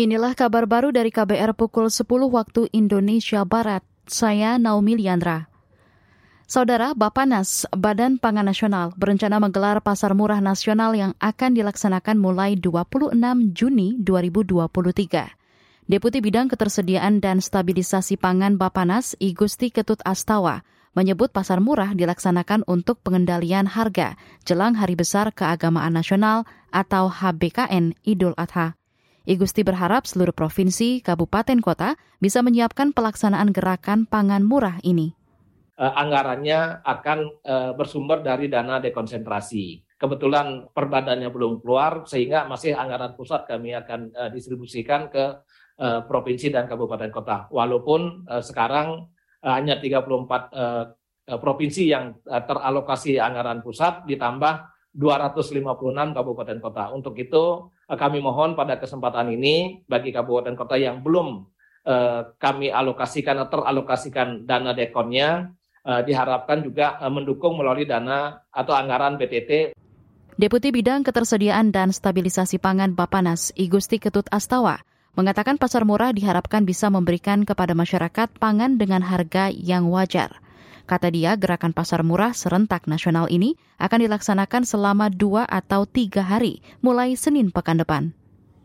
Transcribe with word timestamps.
Inilah 0.00 0.32
kabar 0.32 0.64
baru 0.64 0.96
dari 0.96 1.12
KBR 1.12 1.52
pukul 1.52 1.92
10 1.92 2.08
waktu 2.32 2.72
Indonesia 2.72 3.44
Barat. 3.44 3.84
Saya 4.08 4.56
Naomi 4.56 4.96
Liandra. 4.96 5.52
Saudara 6.48 6.96
Bapanas, 6.96 7.68
Badan 7.68 8.16
Pangan 8.16 8.48
Nasional, 8.48 8.96
berencana 8.96 9.36
menggelar 9.36 9.84
pasar 9.84 10.16
murah 10.16 10.40
nasional 10.40 10.96
yang 10.96 11.12
akan 11.20 11.52
dilaksanakan 11.52 12.16
mulai 12.16 12.56
26 12.56 13.12
Juni 13.52 14.00
2023. 14.00 15.36
Deputi 15.84 16.24
Bidang 16.24 16.48
Ketersediaan 16.48 17.20
dan 17.20 17.44
Stabilisasi 17.44 18.16
Pangan 18.16 18.56
Bapanas, 18.56 19.20
Igusti 19.20 19.68
Ketut 19.68 20.00
Astawa, 20.08 20.64
menyebut 20.96 21.28
pasar 21.28 21.60
murah 21.60 21.92
dilaksanakan 21.92 22.64
untuk 22.64 23.04
pengendalian 23.04 23.68
harga 23.68 24.16
jelang 24.48 24.80
Hari 24.80 24.96
Besar 24.96 25.28
Keagamaan 25.36 25.92
Nasional 25.92 26.48
atau 26.72 27.12
HBKN 27.12 28.00
Idul 28.08 28.32
Adha. 28.40 28.79
Igusti 29.28 29.60
berharap 29.60 30.08
seluruh 30.08 30.32
provinsi, 30.32 31.04
kabupaten, 31.04 31.60
kota 31.60 32.00
bisa 32.18 32.40
menyiapkan 32.40 32.96
pelaksanaan 32.96 33.52
gerakan 33.52 34.08
pangan 34.08 34.44
murah 34.44 34.80
ini 34.80 35.20
uh, 35.80 35.94
anggarannya 35.96 36.84
akan 36.84 37.18
uh, 37.40 37.72
bersumber 37.72 38.20
dari 38.20 38.52
dana 38.52 38.78
dekonsentrasi. 38.78 39.80
Kebetulan 39.96 40.68
perbadannya 40.72 41.28
belum 41.28 41.60
keluar 41.60 42.04
sehingga 42.04 42.48
masih 42.48 42.76
anggaran 42.76 43.16
pusat 43.16 43.48
kami 43.48 43.72
akan 43.76 44.12
uh, 44.12 44.28
distribusikan 44.28 45.08
ke 45.08 45.40
provinsi 45.80 46.52
dan 46.52 46.68
kabupaten 46.68 47.08
kota. 47.08 47.48
Walaupun 47.48 48.28
sekarang 48.44 49.08
hanya 49.40 49.80
34 49.80 50.04
uh, 50.04 50.84
provinsi 51.40 51.88
yang 51.88 52.20
teralokasi 52.28 53.16
anggaran 53.16 53.64
pusat 53.64 54.04
ditambah 54.04 54.60
256 54.92 55.56
kabupaten 56.12 56.58
kota. 56.60 56.92
Untuk 56.92 57.16
itu 57.16 57.72
kami 57.98 58.22
mohon 58.22 58.54
pada 58.54 58.78
kesempatan 58.78 59.34
ini 59.34 59.82
bagi 59.86 60.14
kabupaten 60.14 60.54
kota 60.54 60.78
yang 60.78 61.02
belum 61.02 61.46
uh, 61.86 62.34
kami 62.38 62.70
alokasikan 62.70 63.38
atau 63.42 63.62
teralokasikan 63.62 64.46
dana 64.46 64.70
dekonnya 64.70 65.50
uh, 65.84 66.00
diharapkan 66.04 66.62
juga 66.62 67.00
uh, 67.00 67.10
mendukung 67.12 67.58
melalui 67.58 67.86
dana 67.88 68.46
atau 68.50 68.74
anggaran 68.76 69.18
BTT. 69.18 69.74
Deputi 70.40 70.72
Bidang 70.72 71.04
Ketersediaan 71.04 71.68
dan 71.68 71.92
Stabilisasi 71.92 72.56
Pangan 72.56 72.96
Bapanas, 72.96 73.52
Igusti 73.60 74.00
Ketut 74.00 74.24
Astawa, 74.32 74.80
mengatakan 75.12 75.60
pasar 75.60 75.84
murah 75.84 76.16
diharapkan 76.16 76.64
bisa 76.64 76.88
memberikan 76.88 77.44
kepada 77.44 77.76
masyarakat 77.76 78.32
pangan 78.40 78.80
dengan 78.80 79.04
harga 79.04 79.52
yang 79.52 79.92
wajar. 79.92 80.39
Kata 80.90 81.06
dia, 81.06 81.38
gerakan 81.38 81.70
pasar 81.70 82.02
murah 82.02 82.34
serentak 82.34 82.90
nasional 82.90 83.30
ini 83.30 83.54
akan 83.78 84.10
dilaksanakan 84.10 84.66
selama 84.66 85.06
dua 85.06 85.46
atau 85.46 85.86
tiga 85.86 86.26
hari, 86.26 86.66
mulai 86.82 87.14
Senin 87.14 87.54
pekan 87.54 87.78
depan. 87.78 88.10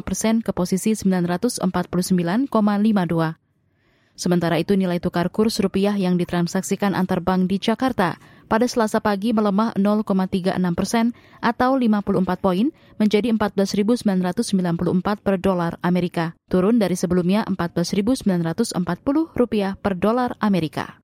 persen 0.00 0.40
ke 0.40 0.56
posisi 0.56 0.96
949,52. 0.96 2.48
Sementara 4.16 4.56
itu 4.56 4.72
nilai 4.72 5.04
tukar 5.04 5.28
kurs 5.28 5.60
rupiah 5.60 5.92
yang 6.00 6.16
ditransaksikan 6.16 6.96
antar 6.96 7.20
bank 7.20 7.44
di 7.44 7.60
Jakarta 7.60 8.16
pada 8.48 8.64
selasa 8.64 9.04
pagi 9.04 9.36
melemah 9.36 9.76
0,36 9.76 10.56
persen 10.72 11.12
atau 11.44 11.76
54 11.76 12.24
poin 12.40 12.72
menjadi 12.96 13.36
14.994 13.36 14.00
per 15.20 15.36
dolar 15.36 15.76
Amerika, 15.84 16.32
turun 16.48 16.80
dari 16.80 16.96
sebelumnya 16.96 17.44
14.940 17.52 18.80
rupiah 19.36 19.76
per 19.76 20.00
dolar 20.00 20.40
Amerika. 20.40 21.03